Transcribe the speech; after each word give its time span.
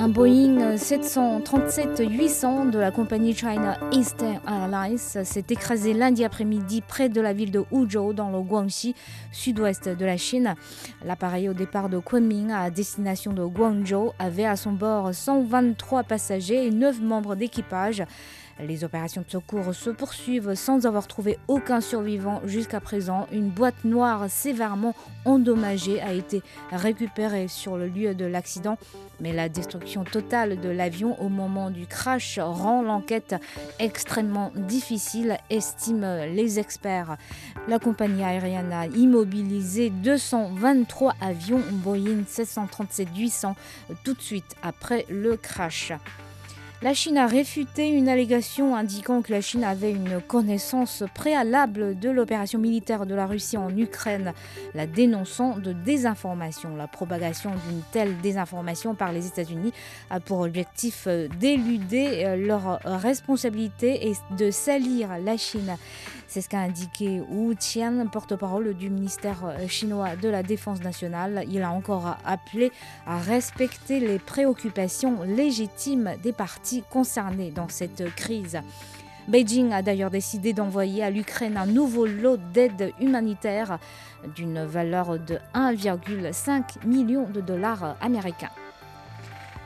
Un 0.00 0.10
Boeing 0.10 0.76
737-800 0.76 2.70
de 2.70 2.78
la 2.78 2.92
compagnie 2.92 3.34
China 3.34 3.76
Eastern 3.90 4.38
Airlines 4.46 4.96
s'est 4.96 5.44
écrasé 5.50 5.92
lundi 5.92 6.24
après-midi 6.24 6.82
près 6.82 7.08
de 7.08 7.20
la 7.20 7.32
ville 7.32 7.50
de 7.50 7.64
Huzhou 7.72 8.12
dans 8.12 8.30
le 8.30 8.40
Guangxi, 8.40 8.94
sud-ouest 9.32 9.88
de 9.88 10.04
la 10.04 10.16
Chine. 10.16 10.54
L'appareil 11.04 11.48
au 11.48 11.52
départ 11.52 11.88
de 11.88 11.98
Kunming 11.98 12.52
à 12.52 12.70
destination 12.70 13.32
de 13.32 13.44
Guangzhou 13.44 14.12
avait 14.20 14.44
à 14.44 14.54
son 14.54 14.70
bord 14.70 15.12
123 15.12 16.04
passagers 16.04 16.68
et 16.68 16.70
9 16.70 17.00
membres 17.00 17.34
d'équipage. 17.34 18.04
Les 18.60 18.82
opérations 18.82 19.22
de 19.22 19.30
secours 19.30 19.72
se 19.72 19.90
poursuivent 19.90 20.54
sans 20.54 20.84
avoir 20.84 21.06
trouvé 21.06 21.38
aucun 21.46 21.80
survivant 21.80 22.40
jusqu'à 22.44 22.80
présent. 22.80 23.28
Une 23.30 23.50
boîte 23.50 23.84
noire 23.84 24.28
sévèrement 24.28 24.96
endommagée 25.24 26.00
a 26.00 26.12
été 26.12 26.42
récupérée 26.72 27.46
sur 27.46 27.76
le 27.76 27.86
lieu 27.86 28.16
de 28.16 28.24
l'accident, 28.24 28.76
mais 29.20 29.32
la 29.32 29.48
destruction 29.48 29.87
totale 30.10 30.60
de 30.60 30.68
l'avion 30.68 31.20
au 31.22 31.28
moment 31.28 31.70
du 31.70 31.86
crash 31.86 32.38
rend 32.38 32.82
l'enquête 32.82 33.34
extrêmement 33.78 34.52
difficile, 34.54 35.38
estiment 35.50 36.24
les 36.24 36.58
experts. 36.58 37.16
La 37.68 37.78
compagnie 37.78 38.22
aérienne 38.22 38.72
a 38.72 38.86
immobilisé 38.86 39.90
223 39.90 41.14
avions 41.20 41.62
Boeing 41.72 42.22
737-800 42.28 43.54
tout 44.04 44.14
de 44.14 44.20
suite 44.20 44.56
après 44.62 45.06
le 45.08 45.36
crash. 45.36 45.92
La 46.80 46.94
Chine 46.94 47.18
a 47.18 47.26
réfuté 47.26 47.88
une 47.88 48.08
allégation 48.08 48.76
indiquant 48.76 49.20
que 49.20 49.32
la 49.32 49.40
Chine 49.40 49.64
avait 49.64 49.90
une 49.90 50.20
connaissance 50.20 51.02
préalable 51.12 51.98
de 51.98 52.08
l'opération 52.08 52.60
militaire 52.60 53.04
de 53.04 53.16
la 53.16 53.26
Russie 53.26 53.56
en 53.56 53.76
Ukraine, 53.76 54.32
la 54.76 54.86
dénonçant 54.86 55.58
de 55.58 55.72
désinformation. 55.72 56.76
La 56.76 56.86
propagation 56.86 57.50
d'une 57.50 57.82
telle 57.90 58.16
désinformation 58.20 58.94
par 58.94 59.10
les 59.10 59.26
États-Unis 59.26 59.72
a 60.08 60.20
pour 60.20 60.38
objectif 60.38 61.08
d'éluder 61.40 62.36
leurs 62.36 62.78
responsabilités 62.84 64.10
et 64.10 64.12
de 64.36 64.52
salir 64.52 65.18
la 65.18 65.36
Chine. 65.36 65.76
C'est 66.30 66.42
ce 66.42 66.48
qu'a 66.50 66.58
indiqué 66.58 67.22
Wu 67.30 67.56
Qian, 67.56 68.06
porte-parole 68.12 68.74
du 68.74 68.90
ministère 68.90 69.56
chinois 69.66 70.14
de 70.14 70.28
la 70.28 70.42
Défense 70.42 70.82
nationale. 70.82 71.44
Il 71.50 71.62
a 71.62 71.70
encore 71.70 72.18
appelé 72.22 72.70
à 73.06 73.16
respecter 73.16 73.98
les 73.98 74.18
préoccupations 74.18 75.22
légitimes 75.22 76.12
des 76.22 76.34
parties 76.34 76.84
concernées 76.90 77.50
dans 77.50 77.70
cette 77.70 78.14
crise. 78.14 78.60
Beijing 79.26 79.72
a 79.72 79.80
d'ailleurs 79.80 80.10
décidé 80.10 80.52
d'envoyer 80.52 81.02
à 81.02 81.08
l'Ukraine 81.08 81.56
un 81.56 81.66
nouveau 81.66 82.04
lot 82.04 82.36
d'aide 82.52 82.92
humanitaire 83.00 83.78
d'une 84.36 84.62
valeur 84.64 85.18
de 85.18 85.38
1,5 85.54 86.86
million 86.86 87.26
de 87.26 87.40
dollars 87.40 87.96
américains. 88.02 88.50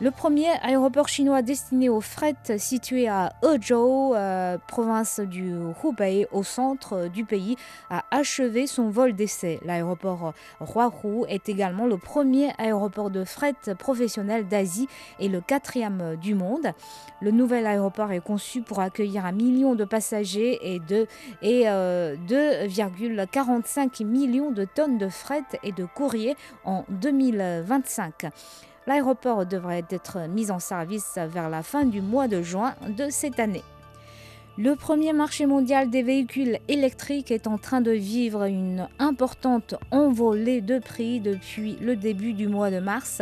Le 0.00 0.10
premier 0.10 0.48
aéroport 0.60 1.06
chinois 1.06 1.42
destiné 1.42 1.88
au 1.88 2.00
fret 2.00 2.34
situé 2.58 3.06
à 3.06 3.32
Hezhou, 3.44 4.12
euh, 4.14 4.58
province 4.66 5.20
du 5.20 5.54
Hubei, 5.84 6.26
au 6.32 6.42
centre 6.42 7.06
du 7.06 7.24
pays, 7.24 7.56
a 7.90 8.04
achevé 8.10 8.66
son 8.66 8.90
vol 8.90 9.12
d'essai. 9.12 9.60
L'aéroport 9.64 10.34
Huahu 10.60 11.26
est 11.28 11.48
également 11.48 11.86
le 11.86 11.96
premier 11.96 12.50
aéroport 12.58 13.10
de 13.10 13.22
fret 13.22 13.54
professionnel 13.78 14.48
d'Asie 14.48 14.88
et 15.20 15.28
le 15.28 15.40
quatrième 15.40 16.16
du 16.16 16.34
monde. 16.34 16.72
Le 17.20 17.30
nouvel 17.30 17.64
aéroport 17.64 18.10
est 18.10 18.20
conçu 18.20 18.62
pour 18.62 18.80
accueillir 18.80 19.24
un 19.24 19.32
million 19.32 19.76
de 19.76 19.84
passagers 19.84 20.74
et, 20.74 20.80
de, 20.80 21.06
et 21.40 21.68
euh, 21.68 22.16
2,45 22.28 24.04
millions 24.04 24.50
de 24.50 24.64
tonnes 24.64 24.98
de 24.98 25.08
fret 25.08 25.44
et 25.62 25.70
de 25.70 25.84
courrier 25.84 26.36
en 26.64 26.84
2025. 26.88 28.26
L'aéroport 28.86 29.46
devrait 29.46 29.84
être 29.90 30.28
mis 30.28 30.50
en 30.50 30.58
service 30.58 31.16
vers 31.16 31.48
la 31.48 31.62
fin 31.62 31.84
du 31.84 32.02
mois 32.02 32.28
de 32.28 32.42
juin 32.42 32.74
de 32.88 33.08
cette 33.08 33.40
année. 33.40 33.62
Le 34.56 34.76
premier 34.76 35.12
marché 35.12 35.46
mondial 35.46 35.90
des 35.90 36.04
véhicules 36.04 36.60
électriques 36.68 37.32
est 37.32 37.48
en 37.48 37.58
train 37.58 37.80
de 37.80 37.90
vivre 37.90 38.44
une 38.44 38.88
importante 39.00 39.74
envolée 39.90 40.60
de 40.60 40.78
prix 40.78 41.18
depuis 41.18 41.76
le 41.80 41.96
début 41.96 42.34
du 42.34 42.46
mois 42.46 42.70
de 42.70 42.78
mars. 42.78 43.20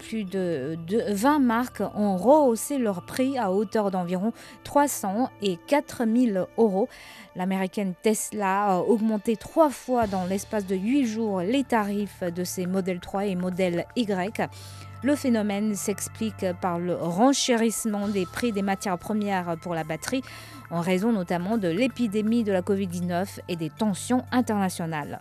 Plus 0.00 0.24
de, 0.24 0.76
de 0.88 1.04
20 1.12 1.38
marques 1.38 1.82
ont 1.94 2.16
rehaussé 2.16 2.78
leur 2.78 3.02
prix 3.02 3.38
à 3.38 3.52
hauteur 3.52 3.92
d'environ 3.92 4.32
300 4.64 5.30
et 5.42 5.58
4000 5.68 6.44
euros. 6.58 6.88
L'américaine 7.36 7.94
Tesla 8.02 8.64
a 8.64 8.78
augmenté 8.78 9.36
trois 9.36 9.70
fois 9.70 10.08
dans 10.08 10.24
l'espace 10.24 10.66
de 10.66 10.74
8 10.74 11.06
jours 11.06 11.40
les 11.40 11.62
tarifs 11.62 12.24
de 12.24 12.42
ses 12.42 12.66
modèles 12.66 12.98
3 12.98 13.26
et 13.26 13.36
modèles 13.36 13.86
Y. 13.94 14.48
Le 15.04 15.16
phénomène 15.16 15.74
s'explique 15.74 16.46
par 16.62 16.78
le 16.78 16.94
renchérissement 16.94 18.08
des 18.08 18.24
prix 18.24 18.52
des 18.52 18.62
matières 18.62 18.96
premières 18.96 19.58
pour 19.60 19.74
la 19.74 19.84
batterie, 19.84 20.22
en 20.70 20.80
raison 20.80 21.12
notamment 21.12 21.58
de 21.58 21.68
l'épidémie 21.68 22.42
de 22.42 22.52
la 22.52 22.62
Covid-19 22.62 23.40
et 23.48 23.56
des 23.56 23.68
tensions 23.68 24.24
internationales. 24.32 25.20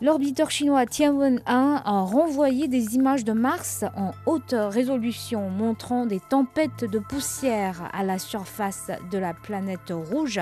L'orbiteur 0.00 0.52
chinois 0.52 0.84
Tianwen-1 0.84 1.40
a 1.44 2.00
renvoyé 2.02 2.68
des 2.68 2.94
images 2.94 3.24
de 3.24 3.32
Mars 3.32 3.84
en 3.96 4.12
haute 4.26 4.54
résolution 4.56 5.50
montrant 5.50 6.06
des 6.06 6.20
tempêtes 6.20 6.84
de 6.84 7.00
poussière 7.00 7.90
à 7.92 8.04
la 8.04 8.20
surface 8.20 8.92
de 9.10 9.18
la 9.18 9.34
planète 9.34 9.90
rouge. 9.90 10.38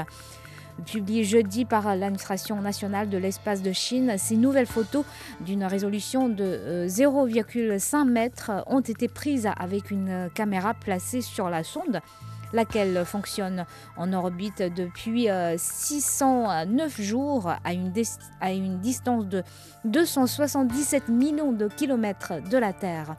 Publié 0.87 1.25
jeudi 1.25 1.65
par 1.65 1.95
l'administration 1.97 2.61
nationale 2.61 3.09
de 3.09 3.19
l'espace 3.19 3.63
de 3.63 3.73
Chine, 3.73 4.15
ces 4.19 4.37
nouvelles 4.37 4.67
photos 4.67 5.05
d'une 5.41 5.65
résolution 5.65 6.29
de 6.29 6.87
0,5 6.89 8.09
mètres 8.09 8.51
ont 8.67 8.81
été 8.81 9.09
prises 9.09 9.49
avec 9.59 9.91
une 9.91 10.29
caméra 10.35 10.75
placée 10.75 11.21
sur 11.21 11.51
la 11.51 11.65
sonde 11.65 12.01
laquelle 12.53 13.05
fonctionne 13.05 13.65
en 13.97 14.13
orbite 14.13 14.63
depuis 14.63 15.29
609 15.57 17.01
jours 17.01 17.53
à 17.65 17.73
une, 17.73 17.93
à 18.41 18.53
une 18.53 18.79
distance 18.79 19.27
de 19.27 19.43
277 19.85 21.09
millions 21.09 21.53
de 21.53 21.69
kilomètres 21.69 22.35
de 22.51 22.59
la 22.59 22.73
Terre. 22.73 23.17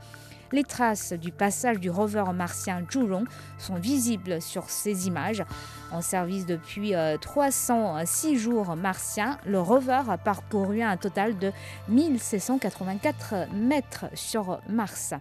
Les 0.54 0.64
traces 0.64 1.14
du 1.14 1.32
passage 1.32 1.80
du 1.80 1.90
rover 1.90 2.26
martien 2.32 2.84
Zhurong 2.88 3.26
sont 3.58 3.74
visibles 3.74 4.40
sur 4.40 4.70
ces 4.70 5.08
images. 5.08 5.44
En 5.92 6.02
service 6.02 6.46
depuis 6.46 6.94
306 7.22 8.38
jours 8.38 8.76
martiens, 8.76 9.40
le 9.48 9.60
rover 9.60 10.04
a 10.08 10.20
parcouru 10.20 10.84
un 10.84 10.96
total 10.96 11.40
de 11.40 11.52
1684 11.90 13.52
mètres 13.52 14.06
sur 14.14 14.60
Mars. 14.70 15.16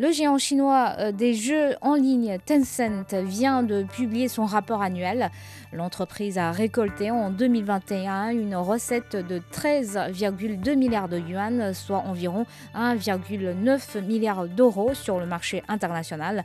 Le 0.00 0.12
géant 0.12 0.38
chinois 0.38 1.10
des 1.10 1.34
jeux 1.34 1.74
en 1.80 1.94
ligne 1.94 2.38
Tencent 2.46 3.12
vient 3.24 3.64
de 3.64 3.82
publier 3.82 4.28
son 4.28 4.44
rapport 4.44 4.80
annuel. 4.80 5.30
L'entreprise 5.72 6.38
a 6.38 6.52
récolté 6.52 7.10
en 7.10 7.30
2021 7.30 8.28
une 8.28 8.54
recette 8.54 9.16
de 9.16 9.42
13,2 9.52 10.76
milliards 10.76 11.08
de 11.08 11.18
yuan, 11.18 11.74
soit 11.74 11.98
environ 11.98 12.46
1,9 12.76 14.00
milliard 14.04 14.46
d'euros 14.46 14.94
sur 14.94 15.18
le 15.18 15.26
marché 15.26 15.64
international. 15.66 16.44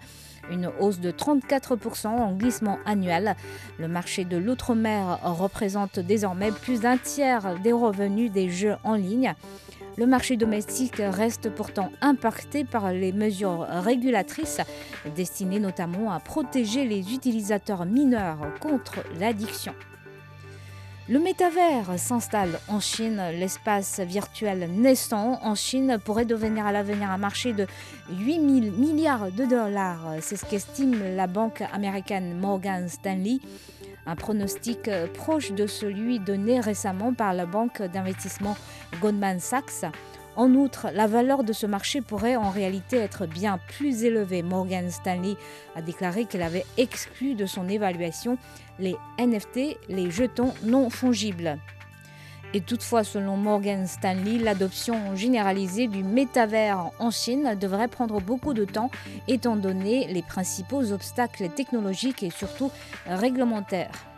Une 0.50 0.72
hausse 0.80 1.00
de 1.00 1.12
34% 1.12 2.08
en 2.08 2.34
glissement 2.34 2.80
annuel. 2.86 3.36
Le 3.78 3.88
marché 3.88 4.26
de 4.26 4.36
l'outre-mer 4.36 5.20
représente 5.24 6.00
désormais 6.00 6.52
plus 6.52 6.82
d'un 6.82 6.98
tiers 6.98 7.60
des 7.60 7.72
revenus 7.72 8.32
des 8.32 8.50
jeux 8.50 8.78
en 8.84 8.96
ligne. 8.96 9.36
Le 9.96 10.08
marché 10.08 10.38
domestique 10.38 10.98
reste 11.00 11.50
pourtant 11.50 11.92
impacté 12.02 12.64
par 12.64 12.92
les 12.92 13.12
mesures 13.12 13.68
régulatrices 13.70 14.62
destinées 15.16 15.60
notamment 15.60 16.12
à 16.12 16.20
protéger 16.20 16.86
les 16.86 17.14
utilisateurs 17.14 17.86
mineurs 17.86 18.40
contre 18.60 19.04
l'addiction. 19.20 19.74
Le 21.10 21.20
métavers 21.20 22.00
s'installe 22.00 22.60
en 22.70 22.80
Chine. 22.80 23.22
L'espace 23.38 24.00
virtuel 24.00 24.70
naissant 24.72 25.38
en 25.44 25.54
Chine 25.54 26.00
pourrait 26.04 26.26
devenir 26.26 26.66
à 26.66 26.72
l'avenir 26.72 27.12
un 27.12 27.18
marché 27.18 27.52
de 27.52 27.68
8 28.10 28.34
000 28.64 28.78
milliards 28.78 29.30
de 29.30 29.46
dollars. 29.46 30.14
C'est 30.22 30.38
ce 30.38 30.46
qu'estime 30.46 31.16
la 31.16 31.28
banque 31.28 31.62
américaine 31.74 32.40
Morgan 32.40 32.88
Stanley. 32.88 33.40
Un 34.06 34.16
pronostic 34.16 34.90
proche 35.14 35.52
de 35.52 35.66
celui 35.66 36.20
donné 36.20 36.60
récemment 36.60 37.14
par 37.14 37.34
la 37.34 37.46
banque 37.46 37.82
d'investissement 37.82 38.58
Goldman 39.02 39.40
Sachs. 39.40 39.86
En 40.36 40.56
outre, 40.56 40.88
la 40.94 41.06
valeur 41.06 41.44
de 41.44 41.54
ce 41.54 41.68
marché 41.68 42.02
pourrait 42.02 42.36
en 42.36 42.50
réalité 42.50 42.98
être 42.98 43.28
bien 43.28 43.60
plus 43.78 44.04
élevée. 44.04 44.42
Morgan 44.42 44.90
Stanley 44.90 45.36
a 45.76 45.82
déclaré 45.82 46.26
qu'elle 46.26 46.42
avait 46.42 46.66
exclu 46.78 47.36
de 47.36 47.46
son 47.46 47.70
évaluation 47.70 48.38
les 48.80 48.96
NFT, 49.20 49.78
les 49.90 50.10
jetons 50.10 50.54
non 50.64 50.90
fongibles. 50.90 51.60
Et 52.56 52.62
toutefois, 52.62 53.04
selon 53.04 53.36
Morgan 53.36 53.88
Stanley, 53.88 54.38
l'adoption 54.38 55.16
généralisée 55.16 55.88
du 55.88 56.04
métavers 56.04 56.92
en 57.00 57.10
Chine 57.10 57.58
devrait 57.60 57.88
prendre 57.88 58.22
beaucoup 58.22 58.54
de 58.54 58.64
temps 58.64 58.92
étant 59.28 59.56
donné 59.56 60.08
les 60.08 60.22
principaux 60.22 60.92
obstacles 60.92 61.50
technologiques 61.50 62.22
et 62.22 62.30
surtout 62.30 62.70
réglementaires. 63.08 64.13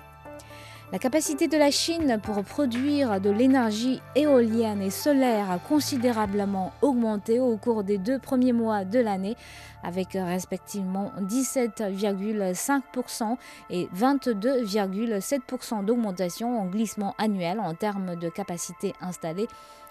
La 0.92 1.00
capacité 1.00 1.48
de 1.48 1.58
la 1.58 1.72
Chine 1.72 2.20
pour 2.22 2.44
produire 2.44 3.20
de 3.20 3.32
l'énergie 3.32 4.04
éolienne 4.16 4.84
et 4.84 4.92
solaire 4.92 5.50
a 5.50 5.58
considérablement 5.58 6.74
augmenté 6.84 7.40
au 7.40 7.58
cours 7.58 7.84
des 7.84 7.98
deux 7.98 8.20
premiers 8.20 8.54
mois 8.54 8.86
de 8.86 9.00
l'année, 9.00 9.36
avec 9.82 10.10
respectivement 10.14 11.12
17,5% 11.22 13.38
et 13.72 13.90
22,7% 13.98 15.84
d'augmentation 15.84 16.62
en 16.62 16.68
glissement 16.68 17.16
annuel 17.18 17.60
en 17.60 17.74
termes 17.74 18.16
de 18.16 18.30
capacité 18.30 18.94
installée. 19.02 19.48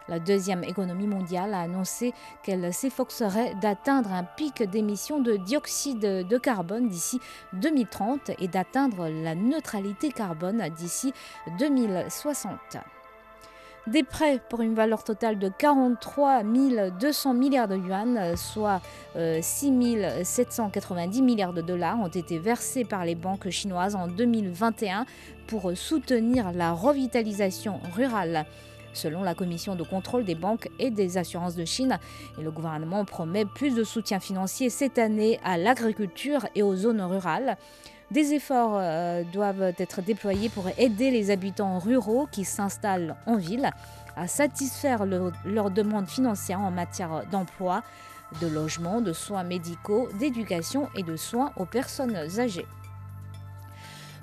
La 0.07 0.19
deuxième 0.19 0.65
économie 0.65 1.07
mondiale 1.07 1.55
a 1.55 1.61
annoncé 1.61 2.13
qu'elle 2.43 2.75
s'efforcerait 2.75 3.55
d'atteindre 3.63 4.13
un 4.13 4.25
pic 4.25 4.63
d'émissions 4.63 5.19
de 5.19 5.37
dioxyde 5.37 6.27
de 6.29 6.39
carbone 6.39 6.89
d'ici 6.89 7.21
2030 7.55 8.33
et 8.39 8.49
d'atteindre 8.49 9.09
la 9.09 9.35
neutralité 9.35 10.11
carbone 10.11 10.63
d'ici 10.77 10.84
2060. 11.59 12.79
Des 13.87 14.03
prêts 14.03 14.41
pour 14.49 14.63
une 14.63 14.75
valeur 14.75 15.05
totale 15.05 15.39
de 15.39 15.51
43 15.51 16.43
200 16.43 17.35
milliards 17.35 17.69
de 17.69 17.77
yuan, 17.77 18.35
soit 18.35 18.81
6 19.15 19.73
euh, 19.97 20.25
790 20.25 21.21
milliards 21.21 21.53
de 21.53 21.61
dollars, 21.61 22.01
ont 22.01 22.09
été 22.09 22.39
versés 22.39 22.85
par 22.85 23.05
les 23.05 23.15
banques 23.15 23.51
chinoises 23.51 23.95
en 23.95 24.09
2021 24.09 25.05
pour 25.47 25.71
soutenir 25.77 26.53
la 26.53 26.73
revitalisation 26.73 27.79
rurale 27.95 28.47
selon 28.95 29.23
la 29.23 29.35
Commission 29.35 29.75
de 29.75 29.83
contrôle 29.83 30.25
des 30.25 30.35
banques 30.35 30.71
et 30.79 30.91
des 30.91 31.19
assurances 31.19 31.57
de 31.57 31.65
Chine. 31.65 31.99
Et 32.39 32.43
le 32.43 32.51
gouvernement 32.51 33.05
promet 33.05 33.45
plus 33.45 33.75
de 33.75 33.85
soutien 33.85 34.21
financier 34.21 34.71
cette 34.71 34.99
année 34.99 35.39
à 35.45 35.59
l'agriculture 35.59 36.47
et 36.55 36.63
aux 36.63 36.77
zones 36.77 37.03
rurales. 37.03 37.59
Des 38.15 38.33
efforts 38.33 38.77
euh, 38.77 39.25
doivent 39.25 39.75
être 39.77 40.01
déployés 40.01 40.49
pour 40.49 40.69
aider 40.79 41.11
les 41.11 41.33
habitants 41.33 41.81
ruraux 41.81 42.29
qui 42.31 42.45
s'installent 42.45 43.17
en 43.27 43.35
ville 43.35 43.73
à 44.15 44.29
satisfaire 44.29 45.05
leurs 45.05 45.73
demandes 45.73 46.07
financières 46.07 46.61
en 46.61 46.71
matière 46.71 47.25
d'emploi, 47.33 47.83
de 48.41 48.47
logement, 48.47 49.01
de 49.01 49.13
soins 49.13 49.43
médicaux, 49.43 50.09
d'éducation 50.21 50.89
et 50.95 51.03
de 51.03 51.17
soins 51.17 51.51
aux 51.57 51.65
personnes 51.65 52.15
âgées. 52.15 52.67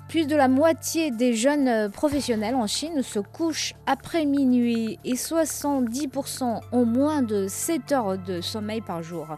Plus 0.08 0.26
de 0.26 0.36
la 0.36 0.48
moitié 0.48 1.10
des 1.10 1.34
jeunes 1.34 1.90
professionnels 1.90 2.54
en 2.54 2.66
Chine 2.66 3.02
se 3.02 3.18
couchent 3.18 3.74
après 3.84 4.24
minuit 4.24 4.98
et 5.04 5.16
70% 5.16 6.60
ont 6.72 6.86
moins 6.86 7.20
de 7.20 7.46
7 7.46 7.92
heures 7.92 8.16
de 8.16 8.40
sommeil 8.40 8.80
par 8.80 9.02
jour. 9.02 9.36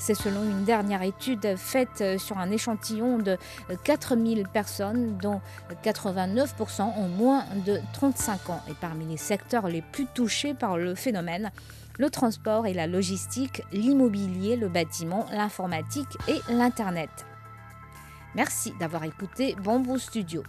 C'est 0.00 0.14
selon 0.14 0.42
une 0.44 0.64
dernière 0.64 1.02
étude 1.02 1.56
faite 1.56 2.00
euh, 2.00 2.16
sur 2.16 2.38
un 2.38 2.50
échantillon 2.50 3.18
de 3.18 3.36
4000 3.84 4.48
personnes, 4.48 5.18
dont 5.18 5.42
89% 5.84 6.80
ont 6.96 7.08
moins 7.08 7.44
de 7.66 7.78
35 7.92 8.48
ans. 8.48 8.62
Et 8.70 8.74
parmi 8.80 9.04
les 9.04 9.18
secteurs 9.18 9.68
les 9.68 9.82
plus 9.82 10.06
touchés 10.06 10.54
par 10.54 10.78
le 10.78 10.94
phénomène, 10.94 11.50
le 11.98 12.08
transport 12.08 12.66
et 12.66 12.72
la 12.72 12.86
logistique, 12.86 13.62
l'immobilier, 13.72 14.56
le 14.56 14.70
bâtiment, 14.70 15.26
l'informatique 15.32 16.16
et 16.28 16.40
l'Internet. 16.48 17.10
Merci 18.34 18.72
d'avoir 18.80 19.04
écouté 19.04 19.54
Bamboo 19.62 19.98
Studio. 19.98 20.42